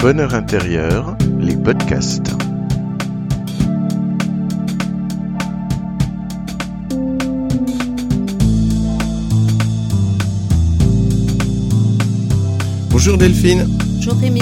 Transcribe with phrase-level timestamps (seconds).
[0.00, 2.32] bonheur intérieur, les podcasts.
[12.90, 13.68] Bonjour Delphine.
[13.96, 14.40] Bonjour Rémi.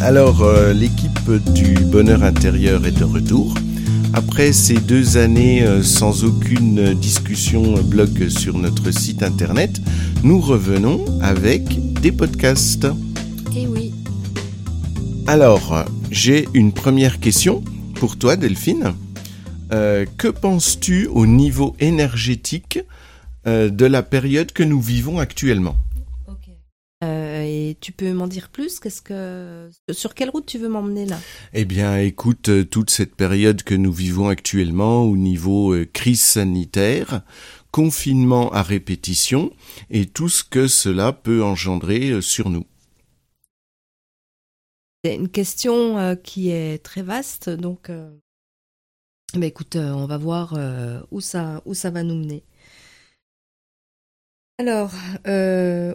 [0.00, 3.54] Alors, euh, l'équipe du bonheur intérieur est de retour.
[4.14, 9.78] Après ces deux années euh, sans aucune discussion blog sur notre site internet,
[10.22, 12.86] nous revenons avec des podcasts.
[15.28, 17.64] Alors, j'ai une première question
[17.96, 18.94] pour toi, Delphine.
[19.72, 22.78] Euh, que penses-tu au niveau énergétique
[23.48, 25.74] euh, de la période que nous vivons actuellement?
[26.28, 26.48] Ok.
[27.02, 28.78] Euh, et tu peux m'en dire plus?
[28.78, 31.18] Qu'est-ce que sur quelle route tu veux m'emmener là?
[31.52, 37.22] Eh bien, écoute, toute cette période que nous vivons actuellement au niveau crise sanitaire,
[37.72, 39.50] confinement à répétition
[39.90, 42.64] et tout ce que cela peut engendrer sur nous.
[45.04, 47.90] C'est une question euh, qui est très vaste, donc.
[47.90, 48.10] Euh...
[49.34, 50.58] bah, écoute, euh, on va voir
[51.10, 52.44] où ça où ça va nous mener.
[54.58, 54.92] Alors,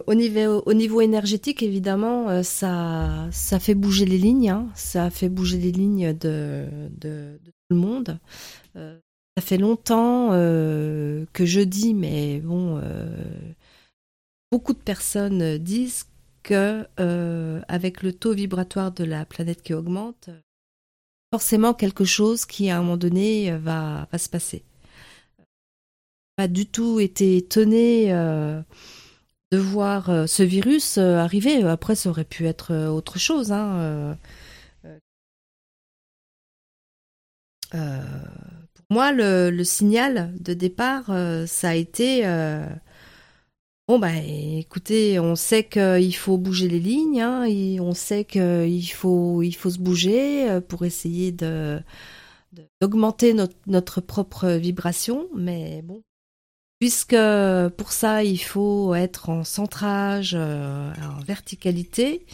[0.06, 4.50] au niveau au niveau énergétique, évidemment, ça ça fait bouger les lignes.
[4.50, 4.70] hein.
[4.76, 8.18] ça fait bouger les lignes de de, de tout le monde.
[8.74, 12.80] Ça fait longtemps que je dis, mais bon,
[14.52, 16.04] beaucoup de personnes disent
[16.42, 20.30] que euh, avec le taux vibratoire de la planète qui augmente,
[21.32, 24.64] forcément quelque chose qui à un moment donné va, se passer.
[26.36, 28.60] Pas du tout été étonné euh,
[29.52, 31.62] de voir euh, ce virus arriver.
[31.62, 33.52] Après, ça aurait pu être autre chose.
[33.52, 34.16] Hein.
[37.70, 41.06] pour moi, le, signal de départ,
[41.46, 42.24] ça a été
[43.88, 47.46] bon bah écoutez, on sait qu'il faut bouger les lignes, hein,
[47.80, 51.80] on sait qu'il faut il faut se bouger euh, pour essayer de
[52.80, 53.34] d'augmenter
[53.66, 56.02] notre, propre vibration, mais bon.
[56.80, 57.16] Puisque
[57.76, 62.26] pour ça, il faut être en centrage, euh, en verticalité,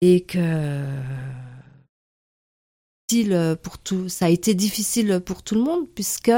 [0.00, 0.84] et que
[3.62, 6.32] pour tout, ça a été difficile pour tout le monde puisque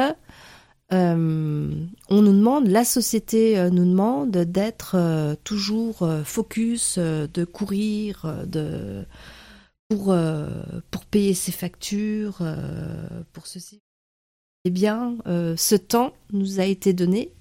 [0.94, 8.44] euh, on nous demande, la société euh, nous demande d'être euh, toujours focus, de courir,
[8.46, 9.04] de
[9.88, 10.16] pour
[10.90, 12.42] pour payer ses factures,
[13.32, 13.80] pour ceci.
[14.64, 17.32] Eh bien, ce temps nous a été donné,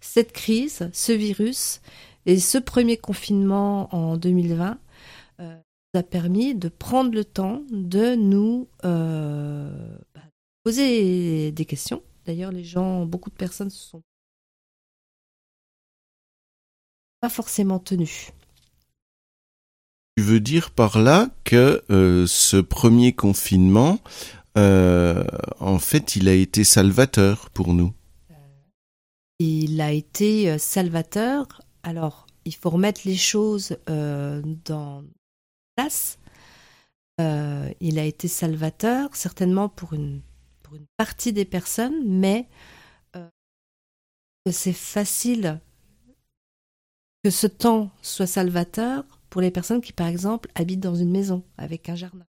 [0.00, 1.82] cette crise, ce virus
[2.24, 4.78] et ce premier confinement en 2020
[5.40, 5.56] euh,
[5.94, 10.22] nous a permis de prendre le temps de nous bah,
[10.64, 12.02] poser des questions.
[12.26, 14.02] D'ailleurs, les gens, beaucoup de personnes se sont
[17.20, 18.30] pas forcément tenues.
[20.16, 24.00] Tu veux dire par là que euh, ce premier confinement,
[24.56, 25.24] euh,
[25.60, 27.92] en fait, il a été salvateur pour nous?
[29.38, 31.62] Il a été euh, salvateur.
[31.82, 35.02] Alors, il faut remettre les choses euh, dans
[35.76, 36.18] place.
[37.20, 40.20] Euh, il a été salvateur, certainement pour une,
[40.70, 42.48] pour une partie des personnes, mais
[43.16, 43.28] euh,
[44.46, 45.60] que c'est facile
[47.24, 51.42] que ce temps soit salvateur pour les personnes qui, par exemple, habitent dans une maison
[51.58, 52.24] avec un jardin.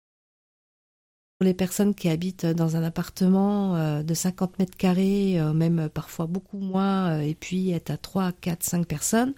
[1.39, 5.91] Pour les personnes qui habitent dans un appartement euh, de 50 mètres carrés, euh, même
[5.91, 9.35] parfois beaucoup moins, euh, et puis être à 3, 4, 5 personnes,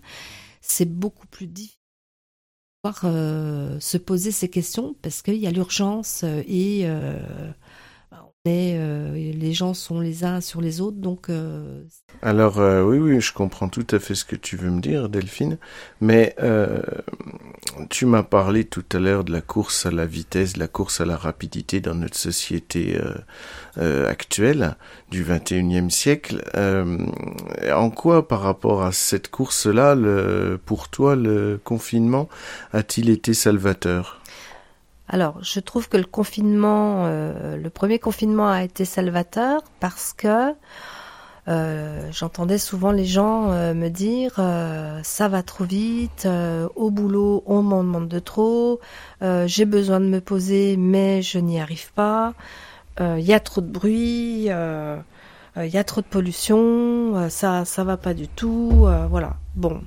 [0.60, 1.78] c'est beaucoup plus difficile
[2.84, 7.52] de pouvoir euh, se poser ces questions parce qu'il y a l'urgence euh, et euh,
[8.48, 11.84] euh, les gens sont les uns sur les autres, donc euh,
[12.22, 15.08] Alors euh, oui, oui, je comprends tout à fait ce que tu veux me dire,
[15.08, 15.58] Delphine,
[16.00, 16.34] mais
[17.88, 21.00] tu m'as parlé tout à l'heure de la course à la vitesse, de la course
[21.00, 22.98] à la rapidité dans notre société
[23.76, 24.76] actuelle
[25.10, 26.42] du 21e siècle.
[27.72, 29.96] En quoi, par rapport à cette course-là,
[30.66, 32.28] pour toi, le confinement
[32.72, 34.21] a-t-il été salvateur?
[35.12, 40.54] Alors, je trouve que le confinement, euh, le premier confinement a été salvateur parce que
[41.48, 44.40] euh, j'entendais souvent les gens euh, me dire
[45.02, 46.26] ça va trop vite,
[46.76, 48.80] au boulot on m'en demande de trop,
[49.20, 52.32] j'ai besoin de me poser mais je n'y arrive pas,
[52.98, 57.98] il y a trop de bruit, il y a trop de pollution, ça ça va
[57.98, 59.36] pas du tout, voilà.
[59.56, 59.82] Bon,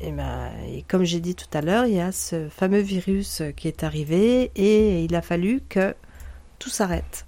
[0.00, 3.42] et, ben, et comme j'ai dit tout à l'heure, il y a ce fameux virus
[3.56, 5.94] qui est arrivé et il a fallu que
[6.58, 7.26] tout s'arrête.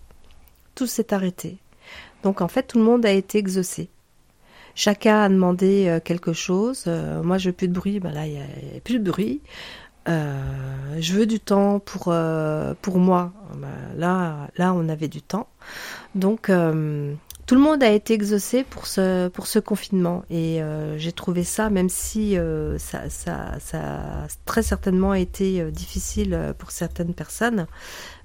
[0.75, 1.59] Tout s'est arrêté.
[2.23, 3.89] Donc en fait, tout le monde a été exaucé.
[4.75, 6.85] Chacun a demandé euh, quelque chose.
[6.87, 8.01] Euh, moi, je veux plus de bruit.
[8.01, 9.43] Ben là, il y a, plus de bruit.
[10.07, 13.33] je veux du temps pour, moi.
[13.57, 15.49] Bah, là, là, on avait du temps.
[16.15, 16.51] Donc,
[17.47, 20.25] tout le monde a été exaucé pour ce, confinement.
[20.31, 20.61] Et
[20.97, 22.37] j'ai trouvé ça, même si
[22.79, 27.67] ça, ça, a très certainement été difficile pour certaines personnes,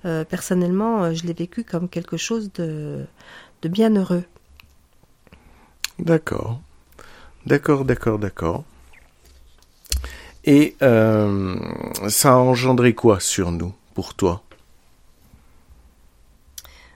[0.04, 3.06] personnellement, je l'ai vécu comme quelque chose de,
[3.62, 3.92] de bien.
[6.00, 6.60] D'accord.
[7.46, 8.64] D'accord, d'accord, d'accord.
[10.44, 11.56] Et euh,
[12.10, 14.44] ça a engendré quoi sur nous, pour toi?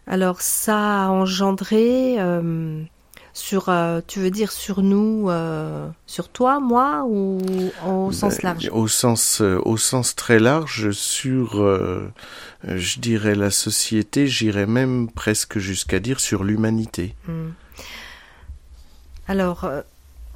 [0.08, 2.82] Alors, ça a engendré euh,
[3.34, 5.30] sur, euh, tu veux dire sur nous,
[6.06, 7.40] sur toi, moi, ou
[7.88, 8.70] au sens ben, large?
[8.74, 11.56] Au sens, au sens très large, sur,
[12.64, 17.16] je dirais la société, j'irais même presque jusqu'à dire sur l'humanité.
[17.28, 17.52] Hmm.
[19.28, 19.70] Alors,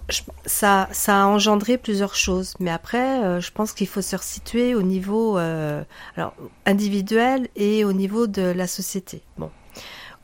[0.10, 0.14] euh,
[0.46, 4.76] ça, ça a engendré plusieurs choses, mais après, euh, je pense qu'il faut se resituer
[4.76, 5.84] au niveau euh,
[6.16, 6.34] alors,
[6.66, 9.22] individuel et au niveau de la société.
[9.38, 9.52] Bon,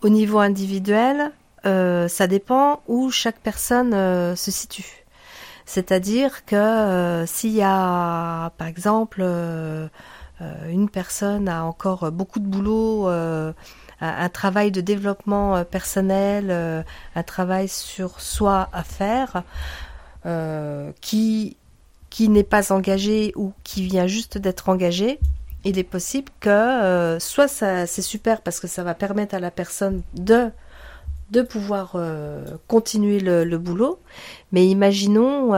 [0.02, 1.32] au niveau individuel,
[1.64, 3.92] ça dépend où chaque personne
[4.36, 5.06] se situe.
[5.66, 9.22] C'est-à-dire que s'il y a, par exemple,
[10.68, 13.08] une personne a encore beaucoup de boulot
[14.02, 16.82] un, travail de développement euh, personnel, euh,
[17.16, 19.44] un travail sur soi à faire,
[20.26, 21.58] euh, qui
[22.20, 25.20] n'est pas engagé ou qui vient juste d'être engagé,
[25.64, 29.52] il est possible que soit ça c'est super parce que ça va permettre à la
[29.52, 30.52] personne de
[31.44, 31.96] pouvoir
[32.68, 34.00] continuer le, boulot,
[34.52, 35.54] mais imaginons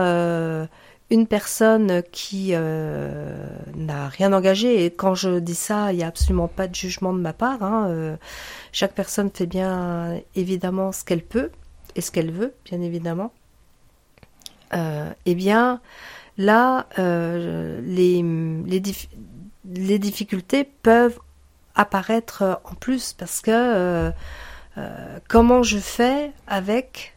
[1.14, 3.46] une personne qui euh,
[3.76, 7.12] n'a rien engagé, et quand je dis ça, il n'y a absolument pas de jugement
[7.12, 8.16] de ma part, hein, euh,
[8.72, 11.52] chaque personne fait bien évidemment ce qu'elle peut
[11.94, 13.32] et ce qu'elle veut, bien évidemment.
[14.74, 15.80] Euh, eh bien,
[16.36, 18.20] là, les,
[18.66, 18.82] les,
[19.64, 21.20] les, difficultés peuvent
[21.76, 24.10] apparaître en plus parce que
[25.28, 27.13] comment je fais avec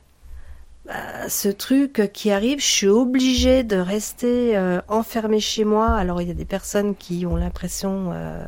[0.87, 5.89] bah, ce truc qui arrive, je suis obligée de rester euh, enfermée chez moi.
[5.93, 8.45] Alors il y a des personnes qui ont l'impression euh,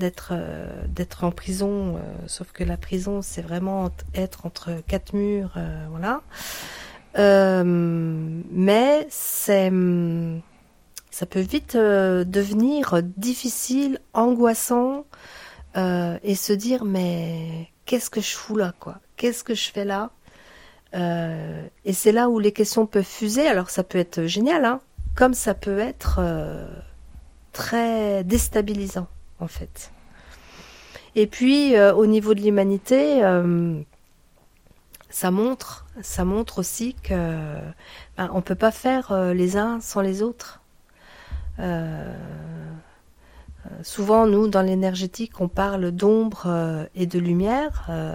[0.00, 5.56] d'être euh, d'être en prison, sauf que la prison c'est vraiment être entre quatre murs,
[5.90, 6.22] voilà.
[7.14, 9.72] mais c'est
[11.10, 15.06] ça peut vite devenir difficile, angoissant,
[15.76, 18.98] et se dire mais qu'est-ce que je fous là quoi?
[19.16, 20.10] Qu'est-ce que je fais là?
[20.96, 23.46] Euh, et c'est là où les questions peuvent fuser.
[23.46, 24.80] Alors ça peut être génial, hein,
[25.14, 26.66] comme ça peut être euh,
[27.52, 29.08] très déstabilisant
[29.40, 29.92] en fait.
[31.14, 33.20] Et puis euh, au niveau de l'humanité,
[35.08, 37.56] ça montre, ça montre aussi que
[38.16, 40.60] ben, on peut pas faire les uns sans les autres.
[43.66, 47.86] Euh, souvent, nous, dans l'énergétique, on parle d'ombre euh, et de lumière.
[47.88, 48.14] Euh,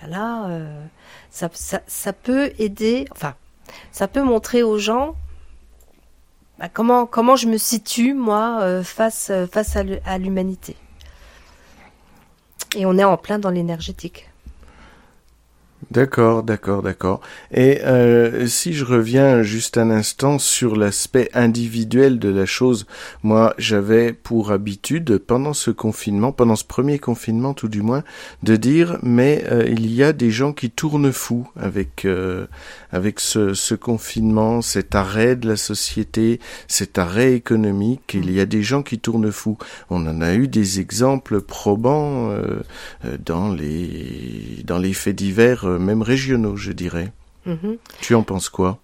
[0.00, 0.90] ben
[1.30, 3.34] ça, peut aider, enfin,
[3.92, 5.14] ça peut montrer aux gens
[6.58, 10.76] ben, comment, comment je me situe, moi, face, face à l'humanité.
[12.76, 14.27] Et on est en plein dans l'énergétique.
[15.92, 17.20] D'accord, d'accord, d'accord.
[17.52, 22.84] Et euh, si je reviens juste un instant sur l'aspect individuel de la chose,
[23.22, 28.02] moi j'avais pour habitude pendant ce confinement, pendant ce premier confinement tout du moins,
[28.42, 32.48] de dire mais euh, il y a des gens qui tournent fous avec euh,
[32.90, 38.14] avec ce, ce, confinement, cet arrêt de la société, cet arrêt économique.
[38.14, 39.58] Il y a des gens qui tournent fous.
[39.90, 42.34] On en a eu des exemples probants
[43.24, 47.12] dans les dans les faits divers même régionaux, je dirais.
[47.46, 47.78] Mhm.
[48.00, 48.78] Tu en penses quoi?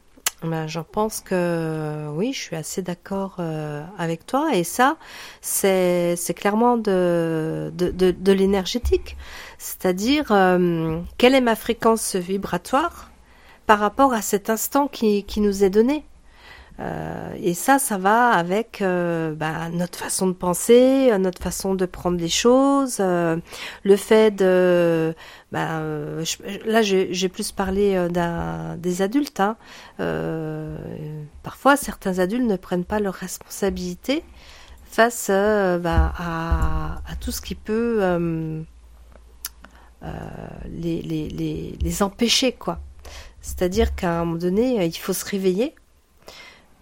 [0.44, 4.50] Ben, J'en pense que oui, je suis assez d'accord euh, avec toi.
[4.54, 4.96] Et ça,
[5.40, 9.16] c'est clairement de, de, de, l'énergétique.
[9.58, 13.10] C'est-à-dire, euh, quelle est ma fréquence vibratoire
[13.66, 16.04] par rapport à cet instant qui, qui nous est donné?
[16.80, 21.74] Euh, et ça, ça va avec euh, bah, notre façon de penser, euh, notre façon
[21.74, 25.14] de prendre les choses, le fait de...
[25.52, 25.80] Bah,
[26.66, 28.08] là, j'ai plus parlé
[28.78, 29.40] des adultes.
[29.40, 29.56] Hein.
[31.42, 34.24] parfois, certains adultes ne prennent pas leurs responsabilités
[34.84, 38.00] face bah, à, à, tout ce qui peut
[40.02, 42.52] les, les, les, les empêcher.
[42.52, 42.80] quoi.
[43.40, 45.83] C'est-à-dire qu'à un moment donné, il faut se réveiller euh,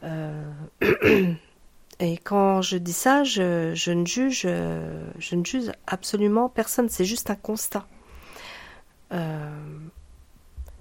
[2.01, 6.89] et quand je dis ça, je, ne juge, je ne juge absolument personne.
[6.89, 7.87] C'est juste un constat.
[9.13, 9.51] Euh,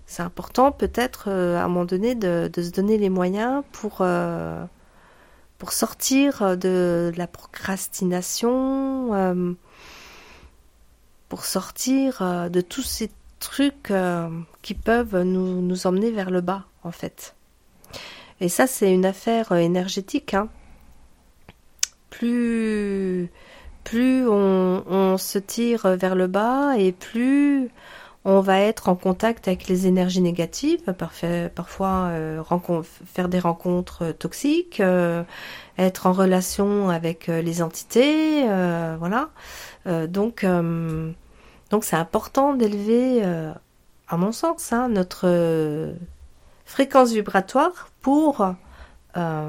[0.06, 4.02] c'est important peut-être euh, à un moment donné de, se donner les moyens pour,
[5.62, 9.54] pour sortir de, la procrastination, euh,
[11.30, 14.28] pour sortir euh, de tous ces trucs euh,
[14.64, 17.36] qui peuvent nous, nous, emmener vers le bas, en fait.
[18.42, 20.34] Et ça, c'est une affaire énergétique.
[20.34, 20.50] Hein.
[22.10, 23.30] Plus,
[23.84, 27.70] plus on, se tire vers le bas et plus
[28.26, 30.82] on va être en contact avec les énergies négatives,
[31.56, 32.44] parfois euh,
[33.06, 35.24] faire des rencontres toxiques, euh,
[35.78, 38.44] être en relation avec euh, les entités,
[39.00, 39.30] voilà.
[40.08, 40.46] donc,
[41.70, 45.28] donc c'est important d'élever, à mon sens, hein, notre
[46.72, 48.46] fréquence vibratoire pour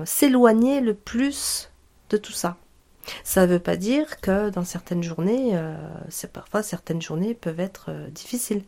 [0.05, 1.71] s'éloigner le plus
[2.11, 2.57] de tout ça.
[3.25, 5.75] Ça ne veut pas dire que dans certaines journées, euh,
[6.33, 8.63] parfois certaines journées peuvent être euh, difficiles.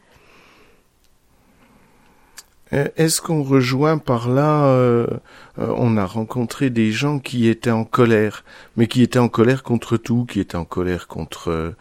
[2.72, 5.06] Euh, est-ce qu'on rejoint par là,
[5.58, 8.44] on a rencontré des gens qui étaient en colère,
[8.76, 11.74] mais qui étaient en colère contre tout, qui étaient en colère contre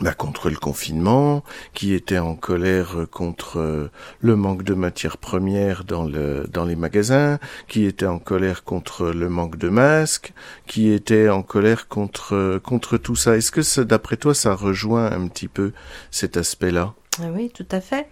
[0.00, 5.84] bah, contre le confinement, qui était en colère contre euh, le manque de matières premières
[5.84, 10.32] dans, le, dans les magasins, qui était en colère contre le manque de masques,
[10.66, 13.36] qui était en colère contre, contre tout ça.
[13.36, 15.72] Est-ce que d'après toi, ça rejoint un petit peu
[16.10, 16.94] cet aspect-là?
[17.22, 18.08] Ah Oui, tout à fait.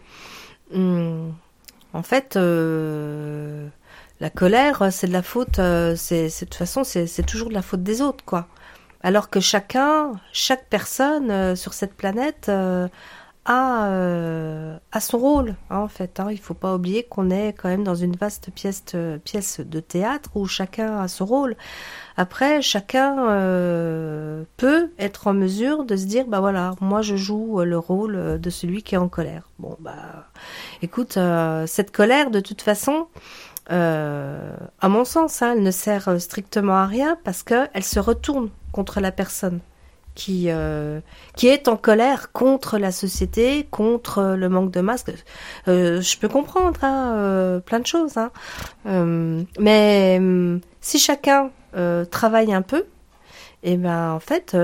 [0.73, 1.35] Hum,
[1.93, 3.69] en fait, euh,
[4.21, 7.63] la colère, c'est de la faute, euh, c'est de toute façon, c'est toujours de la
[7.63, 8.47] faute des autres, quoi
[9.03, 12.87] alors que chacun, chaque personne euh, sur cette planète euh,
[13.45, 16.21] a, euh, a, son rôle, hein, en fait.
[16.21, 16.29] Hein.
[16.31, 18.85] Il faut pas oublier qu'on est quand même dans une vaste pièce,
[19.25, 21.57] pièce de théâtre où chacun a son rôle.
[22.17, 23.17] Après, chacun
[24.57, 28.51] peut être en mesure de se dire, bah voilà, moi je joue le rôle de
[28.51, 29.49] celui qui est en colère.
[29.59, 30.29] Bon, bah,
[30.83, 31.19] écoute,
[31.67, 33.09] cette colère, de toute façon,
[33.71, 39.01] à mon sens, hein, elle ne sert strictement à rien parce qu'elle se retourne contre
[39.01, 39.61] la personne
[40.15, 41.01] qui, euh,
[41.37, 45.13] qui est en colère contre la société, contre le manque de masques.
[45.69, 48.31] Euh, je peux comprendre hein, plein de choses, hein.
[49.59, 50.21] mais
[50.81, 51.51] si chacun
[52.11, 52.87] travaille un peu,
[53.65, 54.57] et eh ben en fait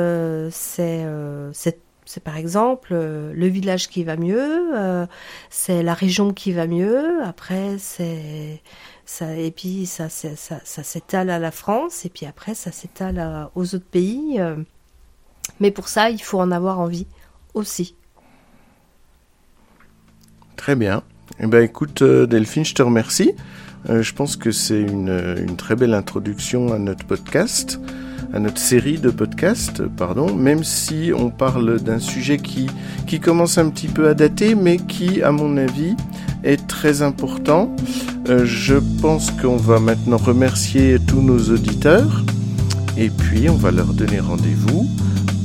[0.50, 1.07] c'est
[1.53, 1.79] c'est
[2.23, 5.07] par exemple le village qui va mieux,
[5.50, 7.23] c'est la région qui va mieux.
[7.23, 8.62] Après c'est
[9.05, 13.85] ça, et puis ça, s'étale à la France, et puis après ça s'étale aux autres
[13.91, 14.37] pays.
[14.38, 14.57] Euh.
[15.61, 17.07] mais pour ça, il faut en avoir envie
[17.55, 17.95] aussi.
[20.57, 21.03] Très bien.
[21.41, 23.33] Eh ben, écoute, euh, Delphine, je te remercie.
[23.88, 27.81] Euh, je pense que c'est une, très belle introduction à notre podcast,
[28.33, 32.69] à notre série de podcasts, pardon, même si on parle d'un sujet qui,
[33.21, 35.95] commence un petit peu à dater, mais qui, à mon avis,
[36.45, 37.75] est très important.
[38.29, 42.25] Euh, je pense qu'on va maintenant remercier tous nos auditeurs
[42.97, 44.89] et puis on va leur donner rendez-vous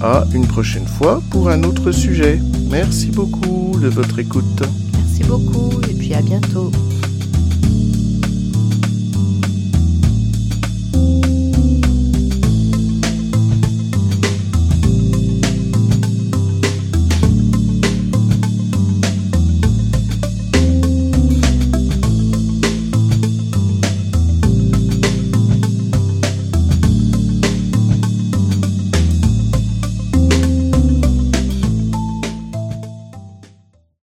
[0.02, 2.40] à une prochaine fois pour un autre sujet.
[2.70, 4.64] Merci beaucoup de votre écoute.
[4.94, 6.72] Merci beaucoup et puis à bientôt.